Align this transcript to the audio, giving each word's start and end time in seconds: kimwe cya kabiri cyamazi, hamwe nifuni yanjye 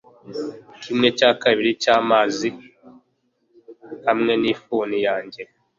kimwe 0.81 1.07
cya 1.17 1.31
kabiri 1.41 1.71
cyamazi, 1.83 2.49
hamwe 4.05 4.33
nifuni 4.41 4.97
yanjye 5.07 5.41